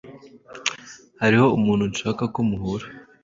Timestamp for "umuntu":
1.57-1.83